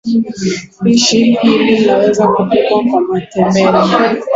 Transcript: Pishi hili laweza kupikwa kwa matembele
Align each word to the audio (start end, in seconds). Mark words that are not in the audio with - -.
Pishi 0.83 1.19
hili 1.33 1.79
laweza 1.85 2.27
kupikwa 2.27 2.83
kwa 2.83 3.01
matembele 3.01 4.23